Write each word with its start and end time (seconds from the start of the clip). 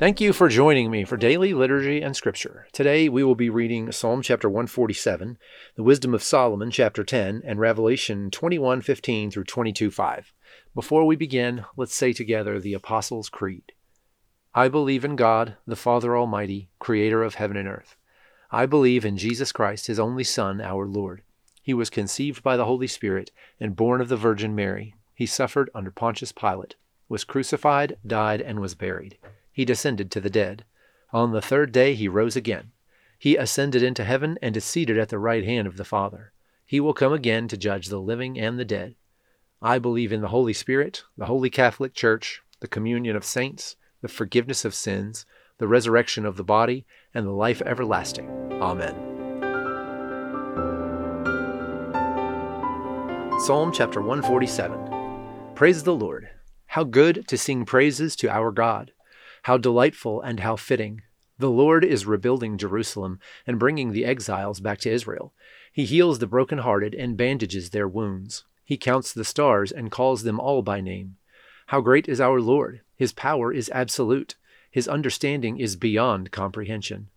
Thank 0.00 0.18
you 0.18 0.32
for 0.32 0.48
joining 0.48 0.90
me 0.90 1.04
for 1.04 1.18
daily 1.18 1.52
liturgy 1.52 2.00
and 2.00 2.16
scripture. 2.16 2.66
Today 2.72 3.10
we 3.10 3.22
will 3.22 3.34
be 3.34 3.50
reading 3.50 3.92
Psalm 3.92 4.22
chapter 4.22 4.48
147, 4.48 5.36
the 5.76 5.82
Wisdom 5.82 6.14
of 6.14 6.22
Solomon 6.22 6.70
chapter 6.70 7.04
10, 7.04 7.42
and 7.44 7.60
Revelation 7.60 8.30
21:15 8.30 9.30
through 9.30 9.44
22:5. 9.44 10.32
Before 10.74 11.04
we 11.04 11.16
begin, 11.16 11.66
let's 11.76 11.94
say 11.94 12.14
together 12.14 12.58
the 12.58 12.72
Apostles' 12.72 13.28
Creed. 13.28 13.72
I 14.54 14.68
believe 14.68 15.04
in 15.04 15.16
God, 15.16 15.56
the 15.66 15.76
Father 15.76 16.16
Almighty, 16.16 16.70
creator 16.78 17.22
of 17.22 17.34
heaven 17.34 17.58
and 17.58 17.68
earth. 17.68 17.94
I 18.50 18.64
believe 18.64 19.04
in 19.04 19.18
Jesus 19.18 19.52
Christ, 19.52 19.86
his 19.86 20.00
only 20.00 20.24
Son, 20.24 20.62
our 20.62 20.86
Lord. 20.86 21.20
He 21.60 21.74
was 21.74 21.90
conceived 21.90 22.42
by 22.42 22.56
the 22.56 22.64
Holy 22.64 22.86
Spirit 22.86 23.32
and 23.60 23.76
born 23.76 24.00
of 24.00 24.08
the 24.08 24.16
Virgin 24.16 24.54
Mary. 24.54 24.94
He 25.12 25.26
suffered 25.26 25.68
under 25.74 25.90
Pontius 25.90 26.32
Pilate, 26.32 26.76
was 27.10 27.22
crucified, 27.22 27.98
died, 28.06 28.40
and 28.40 28.60
was 28.60 28.74
buried 28.74 29.18
he 29.52 29.64
descended 29.64 30.10
to 30.10 30.20
the 30.20 30.30
dead. 30.30 30.64
On 31.12 31.32
the 31.32 31.40
third 31.40 31.72
day 31.72 31.94
he 31.94 32.08
rose 32.08 32.36
again. 32.36 32.72
He 33.18 33.36
ascended 33.36 33.82
into 33.82 34.04
heaven 34.04 34.38
and 34.40 34.56
is 34.56 34.64
seated 34.64 34.98
at 34.98 35.08
the 35.08 35.18
right 35.18 35.44
hand 35.44 35.66
of 35.66 35.76
the 35.76 35.84
Father. 35.84 36.32
He 36.64 36.80
will 36.80 36.94
come 36.94 37.12
again 37.12 37.48
to 37.48 37.56
judge 37.56 37.88
the 37.88 38.00
living 38.00 38.38
and 38.38 38.58
the 38.58 38.64
dead. 38.64 38.94
I 39.60 39.78
believe 39.78 40.12
in 40.12 40.20
the 40.20 40.28
Holy 40.28 40.52
Spirit, 40.52 41.04
the 41.18 41.26
Holy 41.26 41.50
Catholic 41.50 41.92
Church, 41.92 42.42
the 42.60 42.68
communion 42.68 43.16
of 43.16 43.24
saints, 43.24 43.76
the 44.00 44.08
forgiveness 44.08 44.64
of 44.64 44.74
sins, 44.74 45.26
the 45.58 45.68
resurrection 45.68 46.24
of 46.24 46.36
the 46.36 46.44
body, 46.44 46.86
and 47.12 47.26
the 47.26 47.32
life 47.32 47.60
everlasting. 47.66 48.28
Amen. 48.62 48.94
Psalm 53.40 53.72
chapter 53.72 54.00
147 54.00 55.54
Praise 55.54 55.82
the 55.82 55.94
Lord. 55.94 56.30
How 56.66 56.84
good 56.84 57.26
to 57.28 57.36
sing 57.36 57.66
praises 57.66 58.16
to 58.16 58.30
our 58.30 58.50
God. 58.50 58.92
How 59.44 59.56
delightful 59.56 60.20
and 60.20 60.40
how 60.40 60.56
fitting! 60.56 61.02
The 61.38 61.50
Lord 61.50 61.84
is 61.84 62.04
rebuilding 62.04 62.58
Jerusalem 62.58 63.18
and 63.46 63.58
bringing 63.58 63.92
the 63.92 64.04
exiles 64.04 64.60
back 64.60 64.78
to 64.80 64.90
Israel. 64.90 65.32
He 65.72 65.84
heals 65.86 66.18
the 66.18 66.26
broken-hearted 66.26 66.94
and 66.94 67.16
bandages 67.16 67.70
their 67.70 67.88
wounds. 67.88 68.44
He 68.64 68.76
counts 68.76 69.12
the 69.12 69.24
stars 69.24 69.72
and 69.72 69.90
calls 69.90 70.22
them 70.22 70.38
all 70.38 70.62
by 70.62 70.80
name. 70.80 71.16
How 71.68 71.80
great 71.80 72.08
is 72.08 72.20
our 72.20 72.40
Lord! 72.40 72.82
His 72.96 73.12
power 73.12 73.52
is 73.52 73.70
absolute. 73.72 74.36
His 74.70 74.86
understanding 74.86 75.58
is 75.58 75.76
beyond 75.76 76.30
comprehension. 76.30 77.08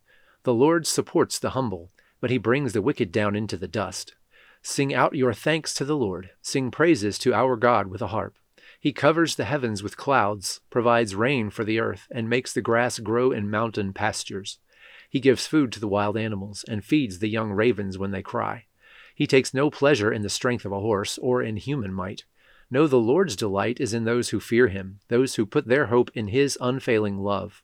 The 0.44 0.54
Lord 0.54 0.88
supports 0.88 1.38
the 1.40 1.52
humble, 1.52 1.92
but 2.22 2.30
he 2.30 2.38
brings 2.38 2.74
the 2.74 2.82
wicked 2.82 3.12
down 3.12 3.36
into 3.36 3.58
the 3.58 3.68
dust. 3.68 4.16
Sing 4.62 4.94
out 4.94 5.16
your 5.16 5.34
thanks 5.34 5.74
to 5.74 5.84
the 5.84 5.98
Lord. 5.98 6.30
Sing 6.42 6.72
praises 6.72 7.20
to 7.20 7.34
our 7.34 7.58
God 7.58 7.88
with 7.88 8.02
a 8.02 8.08
harp. 8.08 8.38
He 8.84 8.92
covers 8.92 9.38
the 9.38 9.46
heavens 9.46 9.82
with 9.82 9.96
clouds, 9.96 10.60
provides 10.70 11.16
rain 11.16 11.50
for 11.50 11.64
the 11.64 11.80
earth, 11.80 12.06
and 12.12 12.30
makes 12.30 12.52
the 12.52 12.60
grass 12.60 13.00
grow 13.00 13.32
in 13.32 13.50
mountain 13.50 13.94
pastures. 13.94 14.60
He 15.10 15.22
gives 15.22 15.48
food 15.48 15.72
to 15.72 15.80
the 15.80 15.88
wild 15.88 16.18
animals, 16.18 16.66
and 16.68 16.84
feeds 16.84 17.20
the 17.20 17.30
young 17.30 17.54
ravens 17.54 17.98
when 17.98 18.12
they 18.12 18.22
cry. 18.22 18.66
He 19.16 19.26
takes 19.26 19.54
no 19.54 19.70
pleasure 19.70 20.12
in 20.12 20.22
the 20.22 20.28
strength 20.28 20.66
of 20.66 20.74
a 20.74 20.82
horse, 20.82 21.18
or 21.20 21.42
in 21.42 21.56
human 21.56 21.94
might. 21.94 22.26
No, 22.70 22.86
the 22.86 23.00
Lord's 23.00 23.38
delight 23.38 23.80
is 23.80 23.94
in 23.94 24.04
those 24.04 24.32
who 24.32 24.42
fear 24.42 24.68
him, 24.68 25.00
those 25.08 25.36
who 25.36 25.46
put 25.46 25.70
their 25.70 25.86
hope 25.86 26.12
in 26.14 26.28
his 26.28 26.58
unfailing 26.60 27.20
love. 27.20 27.64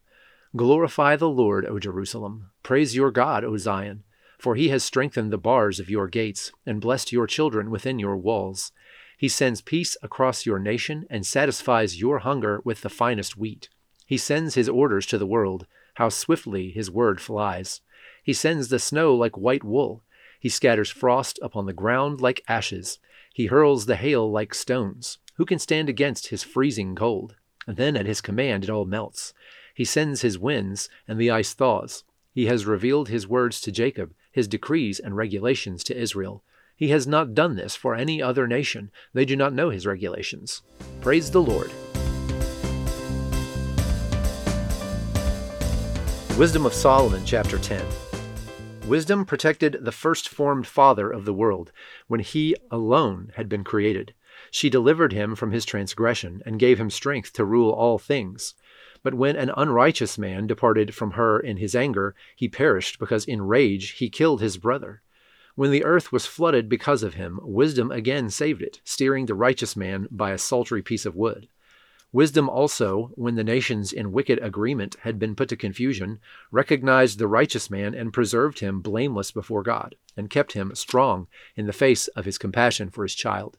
Glorify 0.56 1.18
the 1.18 1.28
Lord, 1.28 1.66
O 1.66 1.80
Jerusalem. 1.80 2.52
Praise 2.64 2.96
your 2.96 3.12
God, 3.12 3.44
O 3.44 3.58
Zion. 3.58 4.06
For 4.38 4.56
he 4.56 4.70
has 4.70 4.86
strengthened 4.86 5.34
the 5.34 5.38
bars 5.38 5.82
of 5.82 5.90
your 5.90 6.08
gates, 6.08 6.54
and 6.66 6.80
blessed 6.80 7.12
your 7.12 7.28
children 7.28 7.70
within 7.70 8.00
your 8.00 8.16
walls. 8.16 8.72
He 9.20 9.28
sends 9.28 9.60
peace 9.60 9.98
across 10.02 10.46
your 10.46 10.60
nation 10.60 11.06
and 11.10 11.28
satisfies 11.28 12.00
your 12.00 12.20
hunger 12.20 12.62
with 12.64 12.84
the 12.84 12.90
finest 12.90 13.36
wheat. 13.36 13.68
He 14.06 14.16
sends 14.16 14.56
his 14.56 14.70
orders 14.70 15.06
to 15.08 15.18
the 15.18 15.28
world. 15.28 15.68
How 15.96 16.08
swiftly 16.08 16.72
his 16.72 16.90
word 16.90 17.20
flies. 17.20 17.82
He 18.24 18.32
sends 18.32 18.70
the 18.70 18.80
snow 18.80 19.14
like 19.14 19.38
white 19.38 19.66
wool. 19.66 20.04
He 20.40 20.48
scatters 20.48 20.90
frost 20.90 21.38
upon 21.42 21.66
the 21.66 21.74
ground 21.74 22.22
like 22.22 22.46
ashes. 22.48 23.00
He 23.34 23.48
hurls 23.48 23.88
the 23.88 23.98
hail 23.98 24.32
like 24.32 24.54
stones. 24.54 25.18
Who 25.34 25.46
can 25.46 25.60
stand 25.60 25.90
against 25.90 26.28
his 26.28 26.44
freezing 26.44 26.96
cold? 26.96 27.36
And 27.68 27.76
then 27.76 27.98
at 27.98 28.06
his 28.06 28.22
command 28.22 28.64
it 28.64 28.70
all 28.70 28.86
melts. 28.86 29.34
He 29.76 29.84
sends 29.84 30.22
his 30.22 30.40
winds, 30.40 30.88
and 31.10 31.20
the 31.20 31.30
ice 31.30 31.54
thaws. 31.54 32.06
He 32.32 32.46
has 32.46 32.66
revealed 32.66 33.10
his 33.10 33.28
words 33.28 33.60
to 33.62 33.72
Jacob, 33.74 34.14
his 34.32 34.48
decrees 34.48 34.98
and 34.98 35.18
regulations 35.18 35.84
to 35.84 36.02
Israel. 36.02 36.42
He 36.80 36.88
has 36.92 37.06
not 37.06 37.34
done 37.34 37.58
this 37.58 37.76
for 37.76 37.94
any 37.94 38.22
other 38.22 38.48
nation. 38.48 38.90
They 39.14 39.26
do 39.26 39.36
not 39.36 39.52
know 39.52 39.70
his 39.70 39.86
regulations. 39.86 40.62
Praise 41.02 41.30
the 41.30 41.42
Lord. 41.42 41.74
Wisdom 46.38 46.66
of 46.66 46.74
Solomon, 46.74 47.26
chapter 47.26 47.58
10. 47.58 47.86
Wisdom 48.88 49.26
protected 49.26 49.80
the 49.82 49.92
first 49.92 50.30
formed 50.30 50.66
father 50.66 51.12
of 51.12 51.26
the 51.26 51.34
world 51.34 51.74
when 52.08 52.22
he 52.22 52.56
alone 52.72 53.34
had 53.36 53.50
been 53.50 53.66
created. 53.66 54.14
She 54.50 54.70
delivered 54.70 55.12
him 55.12 55.36
from 55.36 55.52
his 55.52 55.66
transgression 55.66 56.42
and 56.46 56.58
gave 56.60 56.80
him 56.80 56.90
strength 56.90 57.34
to 57.34 57.44
rule 57.44 57.72
all 57.72 58.00
things. 58.00 58.56
But 59.04 59.16
when 59.16 59.36
an 59.36 59.52
unrighteous 59.58 60.18
man 60.18 60.48
departed 60.48 60.96
from 60.96 61.12
her 61.12 61.42
in 61.42 61.58
his 61.58 61.76
anger, 61.76 62.16
he 62.38 62.48
perished 62.48 63.00
because 63.00 63.26
in 63.26 63.42
rage 63.42 63.92
he 63.98 64.10
killed 64.10 64.40
his 64.40 64.56
brother. 64.56 65.02
When 65.60 65.72
the 65.72 65.84
earth 65.84 66.14
was 66.14 66.26
flooded 66.26 66.70
because 66.70 67.04
of 67.04 67.16
him, 67.16 67.38
wisdom 67.44 67.92
again 67.92 68.30
saved 68.30 68.62
it, 68.62 68.80
steering 68.86 69.26
the 69.26 69.36
righteous 69.36 69.76
man 69.76 70.08
by 70.10 70.32
a 70.32 70.38
sultry 70.38 70.82
piece 70.82 71.06
of 71.06 71.18
wood. 71.18 71.50
Wisdom 72.14 72.48
also, 72.48 73.12
when 73.16 73.36
the 73.36 73.44
nations 73.44 73.92
in 73.92 74.14
wicked 74.14 74.40
agreement 74.42 74.96
had 75.02 75.20
been 75.20 75.36
put 75.36 75.50
to 75.50 75.58
confusion, 75.58 76.22
recognized 76.50 77.20
the 77.20 77.28
righteous 77.28 77.70
man 77.70 77.94
and 77.94 78.14
preserved 78.14 78.60
him 78.60 78.80
blameless 78.80 79.32
before 79.32 79.62
God, 79.62 79.96
and 80.16 80.30
kept 80.30 80.54
him 80.54 80.74
strong 80.76 81.28
in 81.58 81.68
the 81.68 81.74
face 81.74 82.08
of 82.08 82.24
his 82.24 82.38
compassion 82.38 82.90
for 82.90 83.04
his 83.04 83.14
child. 83.14 83.58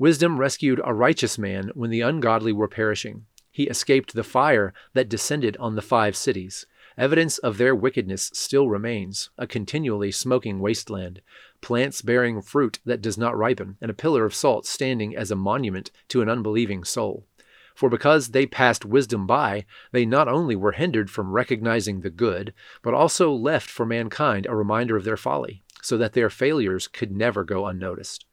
Wisdom 0.00 0.36
rescued 0.36 0.80
a 0.84 0.92
righteous 0.92 1.38
man 1.38 1.70
when 1.74 1.90
the 1.90 2.00
ungodly 2.00 2.52
were 2.52 2.66
perishing. 2.66 3.26
He 3.52 3.68
escaped 3.68 4.14
the 4.14 4.24
fire 4.24 4.74
that 4.94 5.08
descended 5.08 5.56
on 5.58 5.76
the 5.76 5.80
five 5.80 6.16
cities. 6.16 6.66
Evidence 7.00 7.38
of 7.38 7.56
their 7.56 7.74
wickedness 7.74 8.30
still 8.34 8.68
remains 8.68 9.30
a 9.38 9.46
continually 9.46 10.12
smoking 10.12 10.60
wasteland, 10.60 11.22
plants 11.62 12.02
bearing 12.02 12.42
fruit 12.42 12.78
that 12.84 13.00
does 13.00 13.16
not 13.16 13.34
ripen, 13.34 13.78
and 13.80 13.90
a 13.90 13.94
pillar 13.94 14.26
of 14.26 14.34
salt 14.34 14.66
standing 14.66 15.16
as 15.16 15.30
a 15.30 15.34
monument 15.34 15.90
to 16.08 16.20
an 16.20 16.28
unbelieving 16.28 16.84
soul. 16.84 17.26
For 17.74 17.88
because 17.88 18.32
they 18.32 18.44
passed 18.44 18.84
wisdom 18.84 19.26
by, 19.26 19.64
they 19.92 20.04
not 20.04 20.28
only 20.28 20.54
were 20.54 20.72
hindered 20.72 21.10
from 21.10 21.32
recognizing 21.32 22.02
the 22.02 22.10
good, 22.10 22.52
but 22.82 22.92
also 22.92 23.32
left 23.32 23.70
for 23.70 23.86
mankind 23.86 24.44
a 24.44 24.54
reminder 24.54 24.94
of 24.94 25.04
their 25.04 25.16
folly, 25.16 25.62
so 25.80 25.96
that 25.96 26.12
their 26.12 26.28
failures 26.28 26.86
could 26.86 27.12
never 27.12 27.44
go 27.44 27.64
unnoticed. 27.64 28.26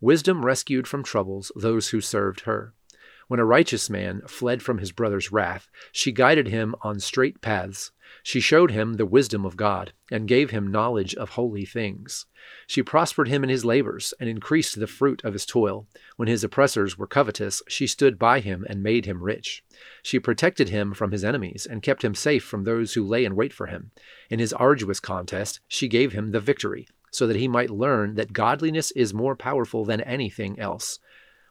Wisdom 0.00 0.44
rescued 0.44 0.88
from 0.88 1.04
troubles 1.04 1.52
those 1.54 1.90
who 1.90 2.00
served 2.00 2.40
her. 2.40 2.74
When 3.28 3.40
a 3.40 3.44
righteous 3.44 3.90
man 3.90 4.22
fled 4.26 4.62
from 4.62 4.78
his 4.78 4.90
brother's 4.90 5.30
wrath, 5.30 5.68
she 5.92 6.12
guided 6.12 6.48
him 6.48 6.74
on 6.80 6.98
straight 6.98 7.42
paths. 7.42 7.92
She 8.22 8.40
showed 8.40 8.70
him 8.70 8.94
the 8.94 9.04
wisdom 9.04 9.44
of 9.44 9.54
God, 9.54 9.92
and 10.10 10.26
gave 10.26 10.48
him 10.48 10.72
knowledge 10.72 11.14
of 11.14 11.30
holy 11.30 11.66
things. 11.66 12.24
She 12.66 12.82
prospered 12.82 13.28
him 13.28 13.44
in 13.44 13.50
his 13.50 13.66
labors, 13.66 14.14
and 14.18 14.30
increased 14.30 14.80
the 14.80 14.86
fruit 14.86 15.22
of 15.24 15.34
his 15.34 15.44
toil. 15.44 15.86
When 16.16 16.26
his 16.26 16.42
oppressors 16.42 16.96
were 16.96 17.06
covetous, 17.06 17.62
she 17.68 17.86
stood 17.86 18.18
by 18.18 18.40
him 18.40 18.64
and 18.66 18.82
made 18.82 19.04
him 19.04 19.22
rich. 19.22 19.62
She 20.02 20.18
protected 20.18 20.70
him 20.70 20.94
from 20.94 21.12
his 21.12 21.22
enemies, 21.22 21.66
and 21.70 21.82
kept 21.82 22.02
him 22.02 22.14
safe 22.14 22.44
from 22.44 22.64
those 22.64 22.94
who 22.94 23.04
lay 23.04 23.26
in 23.26 23.36
wait 23.36 23.52
for 23.52 23.66
him. 23.66 23.90
In 24.30 24.38
his 24.38 24.54
arduous 24.54 25.00
contest, 25.00 25.60
she 25.68 25.86
gave 25.86 26.12
him 26.12 26.30
the 26.30 26.40
victory, 26.40 26.88
so 27.10 27.26
that 27.26 27.36
he 27.36 27.46
might 27.46 27.68
learn 27.68 28.14
that 28.14 28.32
godliness 28.32 28.90
is 28.92 29.12
more 29.12 29.36
powerful 29.36 29.84
than 29.84 30.00
anything 30.00 30.58
else. 30.58 30.98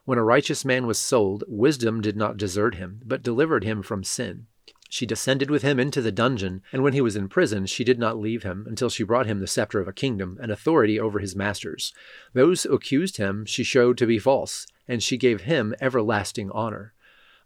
When 0.08 0.16
a 0.16 0.24
righteous 0.24 0.64
man 0.64 0.86
was 0.86 0.96
sold, 0.98 1.44
wisdom 1.46 2.00
did 2.00 2.16
not 2.16 2.38
desert 2.38 2.76
him, 2.76 3.02
but 3.04 3.22
delivered 3.22 3.62
him 3.62 3.82
from 3.82 4.02
sin. 4.02 4.46
She 4.88 5.04
descended 5.04 5.50
with 5.50 5.60
him 5.60 5.78
into 5.78 6.00
the 6.00 6.10
dungeon, 6.10 6.62
and 6.72 6.82
when 6.82 6.94
he 6.94 7.02
was 7.02 7.14
in 7.14 7.28
prison, 7.28 7.66
she 7.66 7.84
did 7.84 7.98
not 7.98 8.18
leave 8.18 8.42
him 8.42 8.64
until 8.66 8.88
she 8.88 9.02
brought 9.02 9.26
him 9.26 9.40
the 9.40 9.46
scepter 9.46 9.80
of 9.80 9.86
a 9.86 9.92
kingdom 9.92 10.38
and 10.40 10.50
authority 10.50 10.98
over 10.98 11.18
his 11.18 11.36
masters. 11.36 11.92
Those 12.32 12.62
who 12.62 12.72
accused 12.72 13.18
him 13.18 13.44
she 13.44 13.62
showed 13.62 13.98
to 13.98 14.06
be 14.06 14.18
false, 14.18 14.66
and 14.88 15.02
she 15.02 15.18
gave 15.18 15.42
him 15.42 15.74
everlasting 15.78 16.50
honor 16.52 16.94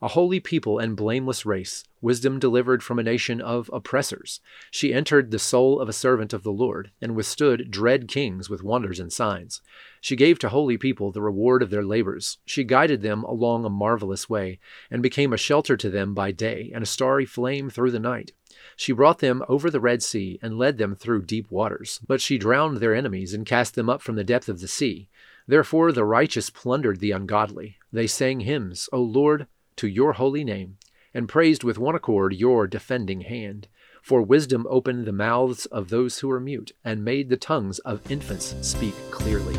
a 0.03 0.09
holy 0.09 0.41
people 0.41 0.81
and 0.81 0.97
blameless 0.97 1.47
race, 1.47 1.85
wisdom 2.01 2.41
delivered 2.41 2.83
from 2.83 2.99
a 2.99 3.05
nation 3.05 3.41
of 3.41 3.71
oppressors. 3.73 4.41
She 4.73 4.93
entered 4.93 5.31
the 5.31 5.39
soul 5.39 5.79
of 5.79 5.89
a 5.89 5.93
servant 5.93 6.33
of 6.33 6.43
the 6.43 6.51
Lord, 6.51 6.91
and 7.01 7.15
withstood 7.15 7.71
dread 7.71 8.09
kings 8.09 8.51
with 8.51 8.65
wonders 8.65 8.99
and 8.99 9.13
signs. 9.13 9.63
She 10.01 10.17
gave 10.17 10.41
to 10.41 10.49
holy 10.49 10.77
people 10.77 11.13
the 11.13 11.23
reward 11.23 11.63
of 11.63 11.71
their 11.71 11.85
labors. 11.85 12.39
She 12.45 12.65
guided 12.65 13.03
them 13.03 13.23
along 13.23 13.65
a 13.65 13.71
marvelous 13.71 14.29
way, 14.29 14.59
and 14.91 15.05
became 15.05 15.33
a 15.33 15.37
shelter 15.37 15.77
to 15.77 15.89
them 15.89 16.15
by 16.15 16.33
day, 16.33 16.73
and 16.75 16.83
a 16.83 16.87
starry 16.87 17.25
flame 17.25 17.71
through 17.71 17.93
the 17.93 18.01
night. 18.01 18.33
She 18.75 18.93
brought 18.93 19.21
them 19.21 19.45
over 19.49 19.71
the 19.71 19.81
Red 19.81 20.03
Sea, 20.03 20.41
and 20.43 20.59
led 20.59 20.79
them 20.79 20.97
through 20.97 21.27
deep 21.27 21.49
waters. 21.49 22.01
But 22.05 22.21
she 22.21 22.39
drowned 22.39 22.79
their 22.79 22.95
enemies, 22.95 23.35
and 23.35 23.47
cast 23.47 23.77
them 23.77 23.89
up 23.89 24.03
from 24.03 24.17
the 24.17 24.25
depth 24.25 24.49
of 24.49 24.61
the 24.61 24.69
sea. 24.69 25.09
Therefore 25.47 25.93
the 25.93 26.05
righteous 26.05 26.51
plundered 26.51 27.01
the 27.01 27.13
ungodly. 27.13 27.77
They 27.93 28.07
sang 28.07 28.41
hymns, 28.41 28.89
O 28.93 29.01
Lord, 29.01 29.47
to 29.77 29.89
your 29.89 30.15
holy 30.15 30.45
name. 30.45 30.79
and 31.15 31.29
praised 31.29 31.63
with 31.63 31.79
one 31.79 31.95
accord 31.95 32.33
your 32.35 32.67
defending 32.67 33.21
hand. 33.23 33.69
For 34.01 34.23
wisdom 34.23 34.67
opened 34.69 35.05
the 35.07 35.13
mouths 35.13 35.67
of 35.67 35.91
those 35.91 36.19
who 36.19 36.29
were 36.29 36.41
mute, 36.41 36.73
and 36.85 37.05
made 37.05 37.29
the 37.29 37.37
tongues 37.37 37.79
of 37.81 38.11
infants 38.11 38.57
speak 38.63 38.95
clearly. 39.11 39.57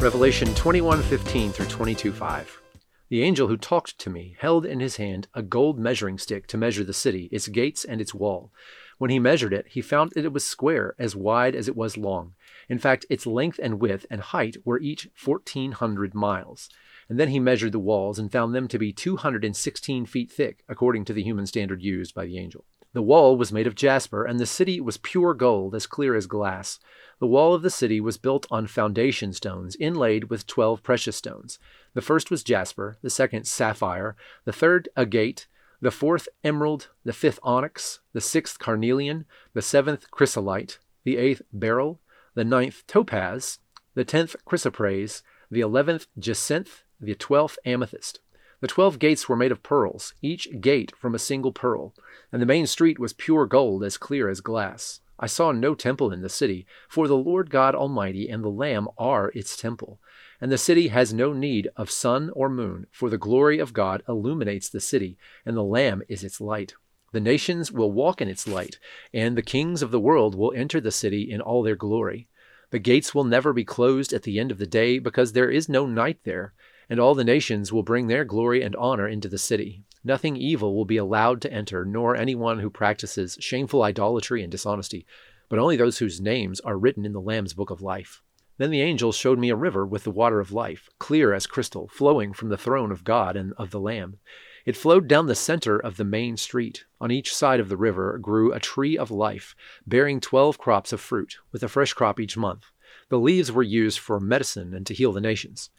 Revelation 0.00 0.48
21:15 0.54 1.52
through 1.52 1.66
22:5. 1.66 2.60
The 3.08 3.22
angel 3.22 3.48
who 3.48 3.56
talked 3.56 3.98
to 3.98 4.10
me 4.10 4.34
held 4.38 4.64
in 4.64 4.80
his 4.80 4.96
hand 4.96 5.28
a 5.34 5.42
gold 5.42 5.78
measuring 5.78 6.18
stick 6.18 6.46
to 6.48 6.56
measure 6.56 6.84
the 6.84 6.92
city, 6.92 7.28
its 7.30 7.48
gates, 7.48 7.84
and 7.84 8.00
its 8.00 8.14
wall. 8.14 8.50
When 8.98 9.10
he 9.10 9.18
measured 9.18 9.52
it, 9.52 9.66
he 9.68 9.82
found 9.82 10.12
that 10.12 10.24
it 10.24 10.32
was 10.32 10.44
square, 10.44 10.94
as 10.98 11.16
wide 11.16 11.54
as 11.54 11.68
it 11.68 11.76
was 11.76 11.96
long. 11.96 12.34
In 12.68 12.78
fact, 12.78 13.06
its 13.10 13.26
length 13.26 13.60
and 13.62 13.80
width 13.80 14.06
and 14.10 14.20
height 14.20 14.56
were 14.64 14.80
each 14.80 15.08
1,400 15.22 16.14
miles. 16.14 16.68
And 17.08 17.18
then 17.18 17.28
he 17.28 17.38
measured 17.38 17.72
the 17.72 17.78
walls 17.78 18.18
and 18.18 18.32
found 18.32 18.54
them 18.54 18.68
to 18.68 18.78
be 18.78 18.92
216 18.92 20.06
feet 20.06 20.32
thick, 20.32 20.64
according 20.68 21.04
to 21.06 21.12
the 21.12 21.22
human 21.22 21.46
standard 21.46 21.82
used 21.82 22.14
by 22.14 22.26
the 22.26 22.38
angel. 22.38 22.64
The 22.94 23.02
wall 23.02 23.36
was 23.36 23.52
made 23.52 23.66
of 23.66 23.74
jasper, 23.74 24.24
and 24.24 24.38
the 24.38 24.46
city 24.46 24.80
was 24.80 24.98
pure 24.98 25.34
gold, 25.34 25.74
as 25.74 25.84
clear 25.84 26.14
as 26.14 26.28
glass. 26.28 26.78
The 27.18 27.26
wall 27.26 27.52
of 27.52 27.62
the 27.62 27.70
city 27.70 28.00
was 28.00 28.18
built 28.18 28.46
on 28.52 28.68
foundation 28.68 29.32
stones, 29.32 29.74
inlaid 29.74 30.30
with 30.30 30.46
twelve 30.46 30.82
precious 30.84 31.16
stones. 31.16 31.58
The 31.94 32.02
first 32.02 32.30
was 32.30 32.44
jasper, 32.44 32.96
the 33.02 33.10
second 33.10 33.48
sapphire, 33.48 34.14
the 34.44 34.52
third 34.52 34.88
agate, 34.96 35.48
the 35.80 35.90
fourth 35.90 36.28
emerald, 36.44 36.88
the 37.04 37.12
fifth 37.12 37.40
onyx, 37.42 37.98
the 38.12 38.20
sixth 38.20 38.60
carnelian, 38.60 39.26
the 39.54 39.62
seventh 39.62 40.08
chrysolite, 40.12 40.78
the 41.02 41.16
eighth 41.16 41.42
beryl, 41.52 42.00
the 42.34 42.44
ninth 42.44 42.84
topaz, 42.86 43.58
the 43.94 44.04
tenth 44.04 44.36
chrysoprase, 44.46 45.22
the 45.50 45.60
eleventh 45.60 46.06
jacinth, 46.18 46.82
the 47.00 47.14
twelfth 47.14 47.58
amethyst. 47.64 48.20
The 48.60 48.68
twelve 48.68 48.98
gates 48.98 49.28
were 49.28 49.36
made 49.36 49.52
of 49.52 49.62
pearls, 49.62 50.14
each 50.22 50.48
gate 50.60 50.92
from 50.96 51.14
a 51.14 51.18
single 51.18 51.52
pearl, 51.52 51.94
and 52.32 52.40
the 52.40 52.46
main 52.46 52.66
street 52.66 52.98
was 52.98 53.12
pure 53.12 53.46
gold 53.46 53.84
as 53.84 53.98
clear 53.98 54.28
as 54.28 54.40
glass. 54.40 55.00
I 55.18 55.26
saw 55.26 55.52
no 55.52 55.74
temple 55.74 56.12
in 56.12 56.22
the 56.22 56.28
city, 56.28 56.66
for 56.88 57.06
the 57.06 57.16
Lord 57.16 57.50
God 57.50 57.74
Almighty 57.74 58.28
and 58.28 58.42
the 58.42 58.48
Lamb 58.48 58.88
are 58.98 59.30
its 59.34 59.56
temple. 59.56 60.00
And 60.40 60.50
the 60.50 60.58
city 60.58 60.88
has 60.88 61.14
no 61.14 61.32
need 61.32 61.68
of 61.76 61.90
sun 61.90 62.30
or 62.34 62.48
moon, 62.48 62.86
for 62.90 63.08
the 63.08 63.18
glory 63.18 63.58
of 63.60 63.72
God 63.72 64.02
illuminates 64.08 64.68
the 64.68 64.80
city, 64.80 65.16
and 65.46 65.56
the 65.56 65.62
Lamb 65.62 66.02
is 66.08 66.24
its 66.24 66.40
light. 66.40 66.74
The 67.14 67.20
nations 67.20 67.70
will 67.70 67.92
walk 67.92 68.20
in 68.20 68.26
its 68.26 68.48
light, 68.48 68.80
and 69.12 69.38
the 69.38 69.42
kings 69.42 69.82
of 69.82 69.92
the 69.92 70.00
world 70.00 70.34
will 70.34 70.52
enter 70.52 70.80
the 70.80 70.90
city 70.90 71.30
in 71.30 71.40
all 71.40 71.62
their 71.62 71.76
glory. 71.76 72.26
The 72.70 72.80
gates 72.80 73.14
will 73.14 73.22
never 73.22 73.52
be 73.52 73.64
closed 73.64 74.12
at 74.12 74.24
the 74.24 74.40
end 74.40 74.50
of 74.50 74.58
the 74.58 74.66
day, 74.66 74.98
because 74.98 75.32
there 75.32 75.48
is 75.48 75.68
no 75.68 75.86
night 75.86 76.18
there, 76.24 76.54
and 76.90 76.98
all 76.98 77.14
the 77.14 77.22
nations 77.22 77.72
will 77.72 77.84
bring 77.84 78.08
their 78.08 78.24
glory 78.24 78.62
and 78.62 78.74
honor 78.74 79.06
into 79.06 79.28
the 79.28 79.38
city. 79.38 79.84
Nothing 80.02 80.36
evil 80.36 80.74
will 80.74 80.86
be 80.86 80.96
allowed 80.96 81.40
to 81.42 81.52
enter, 81.52 81.84
nor 81.84 82.16
anyone 82.16 82.58
who 82.58 82.68
practices 82.68 83.38
shameful 83.38 83.84
idolatry 83.84 84.42
and 84.42 84.50
dishonesty, 84.50 85.06
but 85.48 85.60
only 85.60 85.76
those 85.76 85.98
whose 85.98 86.20
names 86.20 86.58
are 86.62 86.76
written 86.76 87.06
in 87.06 87.12
the 87.12 87.20
Lamb's 87.20 87.54
book 87.54 87.70
of 87.70 87.80
life. 87.80 88.24
Then 88.58 88.72
the 88.72 88.82
angel 88.82 89.12
showed 89.12 89.38
me 89.38 89.50
a 89.50 89.56
river 89.56 89.86
with 89.86 90.02
the 90.02 90.10
water 90.10 90.40
of 90.40 90.50
life, 90.50 90.88
clear 90.98 91.32
as 91.32 91.46
crystal, 91.46 91.86
flowing 91.86 92.32
from 92.32 92.48
the 92.48 92.58
throne 92.58 92.90
of 92.90 93.04
God 93.04 93.36
and 93.36 93.52
of 93.52 93.70
the 93.70 93.78
Lamb. 93.78 94.18
It 94.64 94.76
flowed 94.76 95.08
down 95.08 95.26
the 95.26 95.34
center 95.34 95.78
of 95.78 95.96
the 95.96 96.04
main 96.04 96.36
street. 96.36 96.84
On 97.00 97.10
each 97.10 97.34
side 97.34 97.60
of 97.60 97.68
the 97.68 97.76
river 97.76 98.18
grew 98.18 98.52
a 98.52 98.60
tree 98.60 98.96
of 98.96 99.10
life, 99.10 99.54
bearing 99.86 100.20
twelve 100.20 100.58
crops 100.58 100.92
of 100.92 101.00
fruit, 101.00 101.36
with 101.52 101.62
a 101.62 101.68
fresh 101.68 101.92
crop 101.92 102.18
each 102.18 102.36
month. 102.36 102.64
The 103.10 103.18
leaves 103.18 103.52
were 103.52 103.62
used 103.62 103.98
for 103.98 104.18
medicine 104.18 104.72
and 104.72 104.86
to 104.86 104.94
heal 104.94 105.12
the 105.12 105.20
nations. 105.20 105.70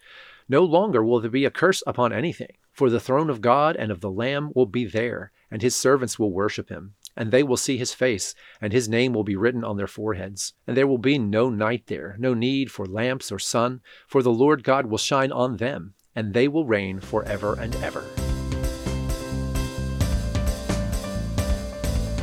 No 0.47 0.63
longer 0.63 1.03
will 1.03 1.19
there 1.19 1.31
be 1.31 1.45
a 1.45 1.51
curse 1.51 1.81
upon 1.87 2.13
anything, 2.13 2.57
for 2.71 2.91
the 2.91 2.99
throne 2.99 3.31
of 3.31 3.41
God 3.41 3.75
and 3.75 3.91
of 3.91 4.01
the 4.01 4.11
Lamb 4.11 4.51
will 4.53 4.67
be 4.67 4.85
there, 4.85 5.31
and 5.49 5.63
his 5.63 5.75
servants 5.75 6.19
will 6.19 6.31
worship 6.31 6.69
him. 6.69 6.93
And 7.17 7.31
they 7.31 7.41
will 7.41 7.57
see 7.57 7.77
his 7.77 7.93
face, 7.93 8.35
and 8.61 8.71
his 8.71 8.89
name 8.89 9.13
will 9.13 9.23
be 9.23 9.37
written 9.37 9.63
on 9.63 9.77
their 9.77 9.87
foreheads. 9.87 10.53
And 10.67 10.77
there 10.77 10.85
will 10.85 10.99
be 10.99 11.17
no 11.17 11.49
night 11.49 11.87
there, 11.87 12.15
no 12.19 12.33
need 12.33 12.69
for 12.69 12.85
lamps 12.85 13.31
or 13.31 13.39
sun, 13.39 13.81
for 14.05 14.21
the 14.21 14.33
Lord 14.33 14.63
God 14.63 14.85
will 14.85 14.97
shine 14.97 15.31
on 15.31 15.57
them, 15.57 15.95
and 16.15 16.33
they 16.33 16.47
will 16.47 16.65
reign 16.65 16.99
forever 16.99 17.57
and 17.59 17.73
ever. 17.77 18.03